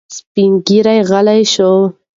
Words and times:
سپین 0.15 0.51
ږیری 0.67 0.99
غلی 1.09 1.41
شو. 1.53 1.73